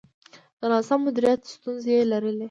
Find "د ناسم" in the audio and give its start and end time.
0.59-0.99